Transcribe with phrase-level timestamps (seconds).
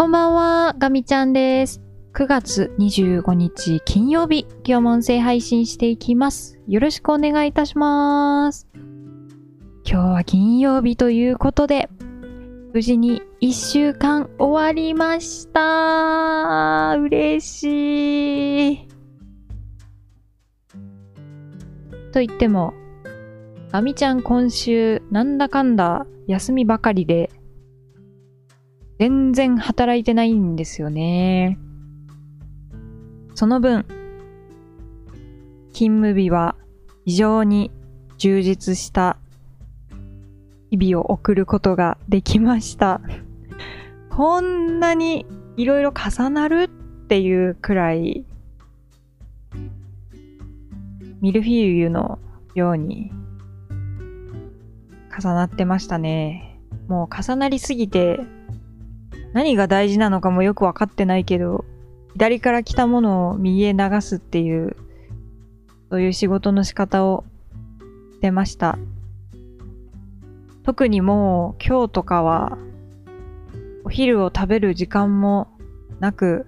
[0.00, 1.82] こんばんは、ガミちゃんです。
[2.14, 6.58] 9月25日金曜日、今日も音声配信していきます。
[6.66, 8.66] よろしくお願いいたします。
[9.84, 11.90] 今日は金曜日ということで、
[12.72, 16.96] 無事に1週間終わりました。
[16.98, 18.88] 嬉しい。
[22.10, 22.72] と言っても、
[23.70, 27.28] ガミちゃん今週なんだかんだ休みばかりで
[29.00, 31.58] 全然働いてないんですよね。
[33.34, 33.86] その分、
[35.72, 36.54] 勤務日は
[37.06, 37.70] 非常に
[38.18, 39.16] 充実した
[40.70, 43.00] 日々を送ることができました。
[44.10, 45.24] こんなに
[45.56, 48.26] いろいろ重なるっていうくらい、
[51.22, 52.18] ミルフィーユの
[52.54, 53.10] ように
[55.18, 56.60] 重なってましたね。
[56.86, 58.20] もう重なりすぎて
[59.32, 61.64] 何が大事なのかもよくわかってないけど、
[62.14, 64.76] 左から来たものを右へ流すっていう、
[65.90, 67.24] そういう仕事の仕方を
[68.14, 68.78] してました。
[70.64, 72.58] 特にもう今日とかは、
[73.84, 75.48] お昼を食べる時間も
[76.00, 76.46] なく、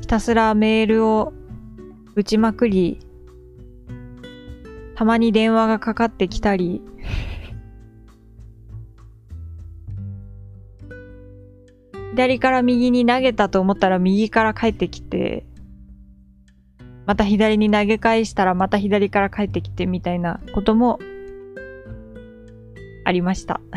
[0.00, 1.32] ひたすらメールを
[2.14, 3.00] 打ちまくり、
[4.96, 6.82] たまに電話がかかってきたり、
[12.18, 15.46] 左から右に投げたと思ったら右から帰ってきて、
[17.06, 20.98] また左に投げ返したらまた左から帰ってきてみたいなことも
[23.04, 23.60] ありました。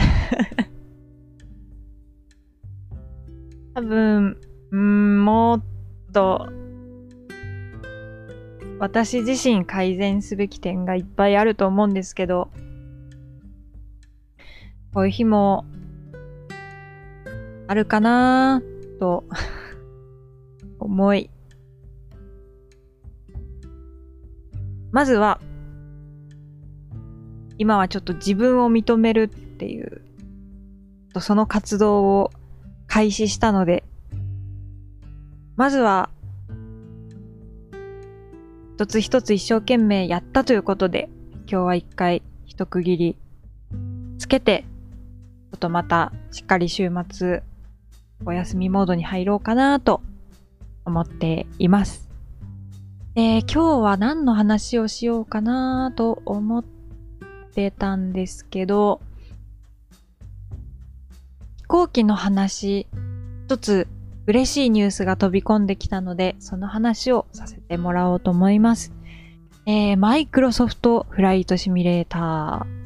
[3.76, 4.38] 多分、
[4.72, 5.64] うん、もっ
[6.12, 6.50] と
[8.80, 12.50] 私自身改善すべき点がいっぱいあると思うんですけど、
[14.96, 15.64] こういう日も
[17.72, 18.62] あるかな？
[19.00, 19.24] と
[20.78, 21.30] 思い。
[24.92, 25.40] まずは、
[27.58, 30.02] 今はちょっと自分を認めるっていう、
[31.22, 32.32] その活動を
[32.88, 33.86] 開始したので、
[35.56, 36.10] まずは、
[38.76, 41.10] 一つ一つ一生懸命やったということで、
[41.50, 43.18] 今日は一回一区切り
[44.18, 44.66] つけて、
[45.54, 47.44] ちょっとまたしっかり週末
[48.26, 50.02] お休みモードに入ろうかなと
[50.86, 52.10] 思っています。
[53.14, 56.64] で、今日は何の話をしようかなと思っ
[57.54, 59.02] てたんですけど、
[61.58, 62.88] 飛行機の話、
[63.46, 63.88] 一つ
[64.28, 68.94] 嬉しいニュースが飛び込んできたので、その話をさせてもらおうと思います。
[69.66, 72.82] えー、マイクロソフトフライトシミュレーター。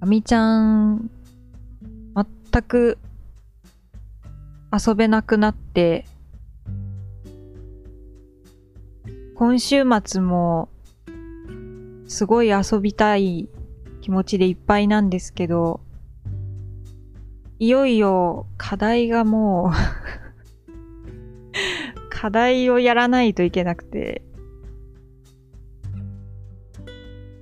[0.00, 1.10] あみちゃん、
[2.54, 2.98] 全く
[4.72, 6.04] 遊べなくなって、
[9.34, 10.68] 今週末も
[12.06, 13.48] すごい遊びたい
[14.02, 15.80] 気持ちでいっぱいなんですけど、
[17.58, 19.74] いよいよ課題がもう
[22.08, 24.22] 課題をやらないといけなくて、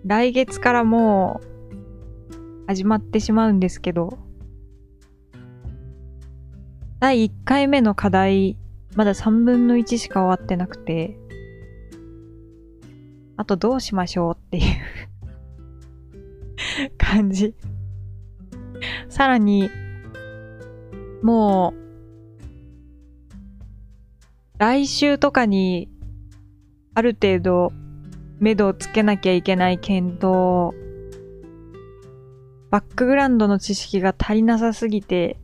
[0.07, 1.43] 来月からも
[2.65, 4.17] う始まってしまうんですけど、
[7.03, 8.57] 第1回目の課題、
[8.95, 11.19] まだ3分の1しか終わってなくて、
[13.37, 14.63] あとどうしましょうっていう
[16.97, 17.57] 感じ。
[19.09, 19.69] さらに、
[21.25, 21.81] もう、
[24.59, 25.91] 来週とかに、
[26.95, 27.73] ある程度、
[28.39, 30.73] 目処をつけなきゃいけない検討、
[32.71, 35.42] バックグラウンドの知識が足りなさすぎて、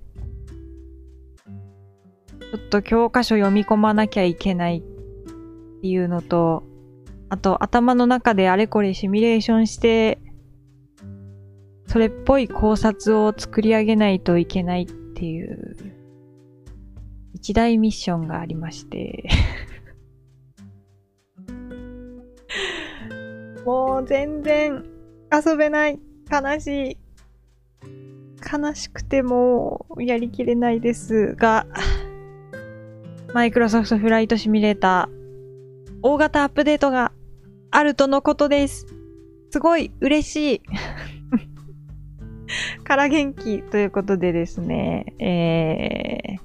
[2.51, 6.63] ちょっと教科書読み込まなきゃいけないっていうのと、
[7.29, 10.19] あと頭の中であれこれシミュレーションして、
[11.87, 15.77] それっぽい考察を作り上げないといけないっていう、
[17.35, 19.29] 一大ミッションがありまして。
[23.67, 24.87] もう全然
[25.31, 26.01] 遊べない。
[26.31, 26.99] 悲しい。
[28.51, 31.67] 悲しくてもやりきれないですが、
[33.35, 37.13] マイクロソフトフライトシミュレーター、大型アップデートが
[37.71, 38.87] あるとのことです。
[39.51, 40.63] すごい嬉しい。
[42.85, 46.41] から元気ということでですね、えー、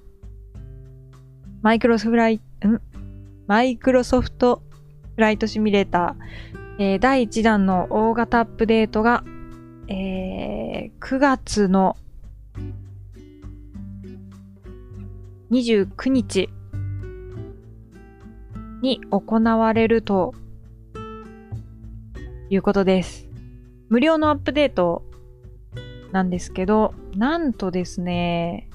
[1.61, 2.41] マイクロソフライ、ん？
[3.47, 4.61] マイクロソフト
[5.15, 9.23] フライトシミュレーター、えー第1弾の大型アップデートが、
[9.87, 11.95] えー9月の
[15.49, 16.49] 29日
[18.83, 20.35] に行われると
[22.49, 23.29] いうことです。
[23.87, 25.03] 無料のアップデート
[26.11, 28.69] なんですけど、なんとですね、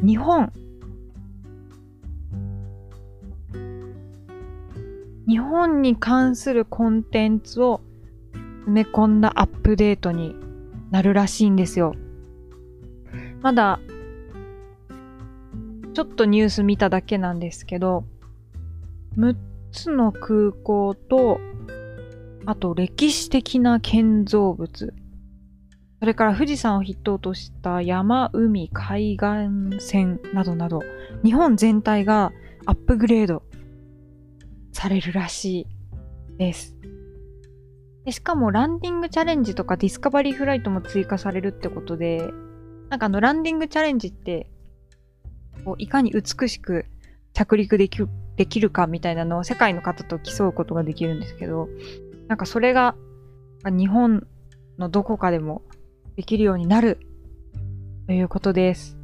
[0.00, 0.52] 日本
[5.26, 7.80] 日本に関するコンテンツを
[8.68, 10.36] 埋め込んだアップデートに
[10.92, 11.96] なるらしいんですよ。
[13.40, 13.80] まだ、
[15.94, 18.04] ちょっとニュース見ただけなんですけど、
[19.16, 19.36] 6
[19.72, 21.40] つの空港と、
[22.46, 24.94] あと歴史的な建造物、
[26.00, 30.80] それから富士山を筆頭とした山、海、海岸線などなど、
[31.22, 32.32] 日本全体が
[32.66, 33.44] アップグレード
[34.72, 35.66] されるらしい
[36.38, 36.76] です。
[38.04, 42.32] でしかもランディングチャレンジとかディスカバリーフライトも追加されるってことで、
[42.88, 44.48] なんかあのランディングチャレンジって、
[45.64, 46.86] こういかに美しく
[47.32, 47.98] 着陸でき
[48.36, 51.68] できるかみたいなのを世界の方と競うことができるんですけど、
[52.28, 52.96] なんかそれが
[53.64, 54.26] 日本
[54.78, 55.62] のどこかでも
[56.16, 56.98] できるようになる
[58.06, 58.96] ということです。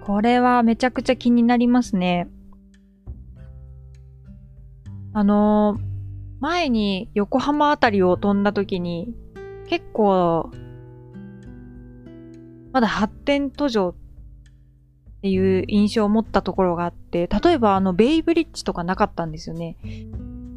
[0.00, 2.28] これはめちゃくちゃ気になりますね。
[5.12, 5.82] あのー、
[6.40, 9.14] 前に横浜あたりを飛んだ時に、
[9.68, 10.50] 結構、
[12.72, 13.94] まだ発展途上
[15.24, 19.78] っていう印象を持ったところがあって、例えばあの、ベイブリッジとかなかったんですよね。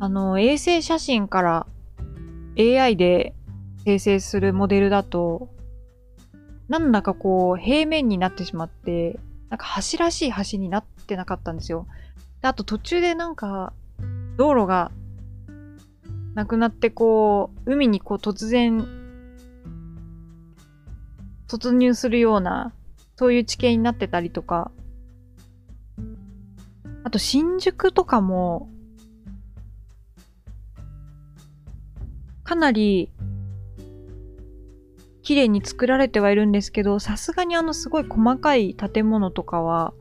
[0.02, 1.68] あの、衛星写真から
[2.60, 3.34] AI で
[3.86, 5.48] 生成するモデルだと、
[6.68, 9.18] なんだかこう、平面になってしまって、
[9.50, 11.88] なんか橋らしい橋になってなかったんですよ。
[12.42, 13.72] であと途中でなんか、
[14.36, 14.92] 道路が
[16.36, 18.86] なくなってこう、海にこう突然、
[21.48, 22.74] 突入するような、
[23.18, 24.72] そういう地形になってたりとか、
[27.04, 28.70] あと新宿とかも、
[32.44, 33.12] かなり
[35.24, 39.94] 綺麗に作られてはいるんですけど、さすがにあのすごい細かい建物とかは、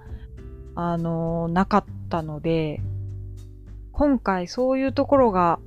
[0.75, 2.83] あのー、なかったので、
[3.93, 5.59] 今回そういうところが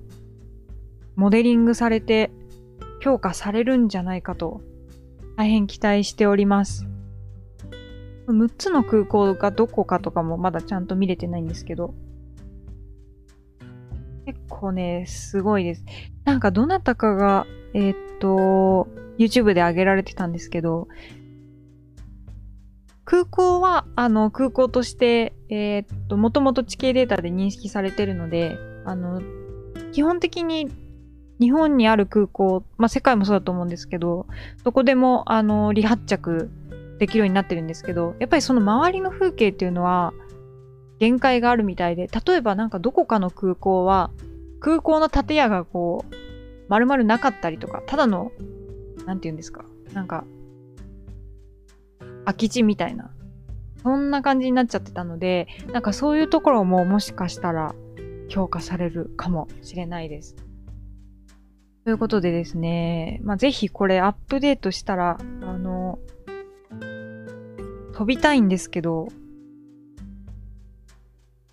[1.15, 2.29] モデリングされて
[3.01, 4.61] 評価されるんじゃないかと
[5.35, 6.85] 大変期待しております。
[8.33, 11.93] 6つの空港がどこかとかもまだちゃんと見れてないんですけど、
[14.25, 15.83] 結構ね、すごいです。
[16.23, 18.87] なんかどなたかが、えー、っと、
[19.17, 20.87] YouTube で上げられてたんですけど、
[23.05, 29.21] 空港は、あの、空港として、えー、っと、もともと地形データで認識されてるので、あの、
[29.91, 30.69] 基本的に
[31.39, 34.27] 日本にある空港、まあ、世界もそうだと思うんですけど、
[34.63, 36.51] どこでも、あの、離発着
[36.99, 40.13] できるようになってるんですけど、やっぱりその周りの風景っていうのは、
[40.99, 44.11] 限界があるみたいで、例えばなんかどこかの空港は、
[44.59, 46.15] 空港の建屋がこう、
[46.67, 48.31] 丸々なかったりとか、ただの、
[49.05, 49.63] なんて言うんですか、
[49.93, 50.25] なんか、
[52.25, 53.11] 空き地みたいな。
[53.81, 57.73] そんな感じになっちゃってたので、なんかそういうところももしかしたら
[58.27, 60.35] 評価されるかもしれないです。
[61.85, 65.17] ということでですね、まあ、ぜひこれアップデートしたら、
[67.99, 69.09] 飛びたいんですけど、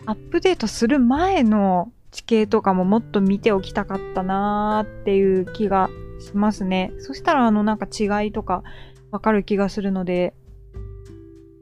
[0.07, 6.93] アップデートする前の地形とかももっと見ておきたかったなーっていう気がしますね。
[7.01, 8.63] そしたらあのなんか違いとか
[9.11, 10.35] わかる気がするので、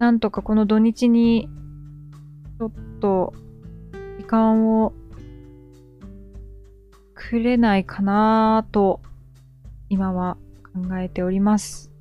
[0.01, 1.49] なんとかこの土日に、
[2.59, 3.33] ちょっと、
[4.19, 4.93] 時間を
[7.15, 9.01] くれないかなと、
[9.89, 10.37] 今は
[10.75, 11.94] 考えております。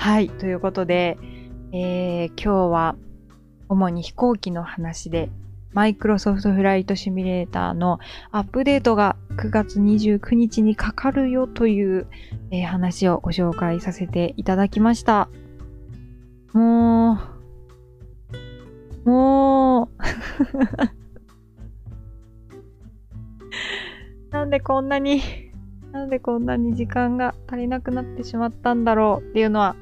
[0.00, 1.18] はい、ということで、
[1.72, 2.96] えー、今日は
[3.68, 5.28] 主に飛行機の話で、
[5.74, 7.98] マイクロソフトフライトシミュレーターの
[8.32, 12.06] アップデートが9月29日にかかるよという、
[12.50, 15.28] えー、話をご紹介させていただきました。
[16.54, 17.18] も
[19.04, 19.88] う、もう、
[24.32, 25.20] なんでこんなに、
[25.92, 29.76] なんでこんなに時間が足りなくなってしまったんだろうっていうのは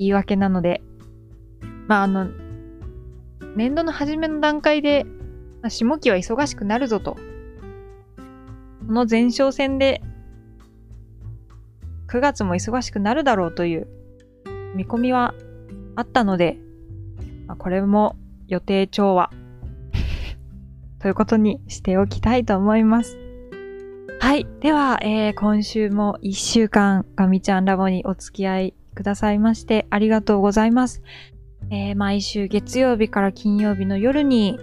[0.00, 0.82] 言い訳なので、
[1.86, 2.30] まああの、
[3.54, 5.04] 年度の初めの段階で、
[5.60, 7.16] まあ、下期は忙しくなるぞと。
[8.86, 10.02] この前哨戦で、
[12.08, 13.86] 9月も忙しくなるだろうという
[14.74, 15.34] 見込みは
[15.96, 16.56] あったので、
[17.46, 18.16] まあ、これも
[18.48, 19.30] 予定調和
[20.98, 23.18] ということにしておきたいと思います。
[24.18, 24.46] はい。
[24.60, 31.02] では、えー今週も一週間、ガミちゃんラボにお付き合いくださいましてありがとうございます。
[31.70, 34.58] えー毎週月曜日から金曜日の夜に、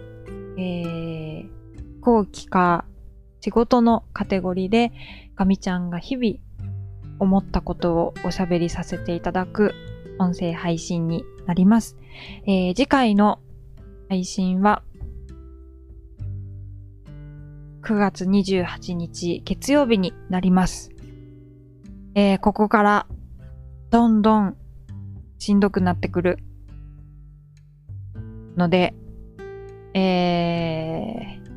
[0.57, 1.57] えー
[2.01, 2.85] 後期か
[3.41, 4.91] 仕事のカテゴリーで、
[5.35, 6.35] ガミちゃんが日々
[7.19, 9.73] 思ったことをおしゃべりさせていただく
[10.19, 11.97] 音声配信になります。
[12.45, 13.39] えー次回の
[14.09, 14.83] 配信は
[17.83, 20.91] 9月28日月曜日になります。
[22.15, 23.07] えーここから
[23.89, 24.57] どんどん
[25.37, 26.39] しんどくなってくる
[28.57, 28.93] ので、
[29.93, 31.47] えー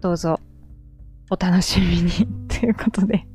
[0.00, 0.38] どうぞ
[1.30, 2.10] お楽しみに
[2.48, 3.26] ということで、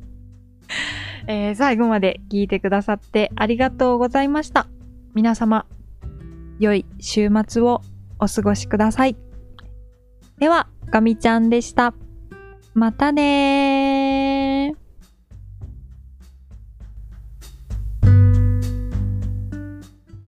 [1.27, 4.67] えー最後まで聞いてくださってありがとうございました。
[5.13, 5.65] 皆様、
[6.59, 7.81] 良い週末を
[8.19, 9.15] お過ごしください。
[10.37, 11.93] では、ガミちゃんでした。
[12.73, 13.90] またねー。